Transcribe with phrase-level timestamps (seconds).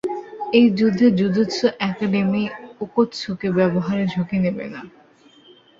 [0.53, 2.43] এই যুদ্ধে, jujutsu academy
[2.81, 4.81] ওকোৎসুকে ব্যবহারের ঝুঁকি নেবে না।